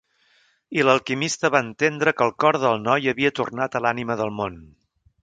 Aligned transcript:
I 0.77 0.85
l'alquimista 0.85 1.51
va 1.55 1.61
entendre 1.65 2.13
que 2.21 2.25
el 2.29 2.33
cor 2.45 2.59
del 2.63 2.81
noi 2.87 3.13
havia 3.13 3.33
tornat 3.41 3.79
a 3.79 3.83
l'Ànima 3.85 4.17
del 4.23 4.33
món. 4.39 4.57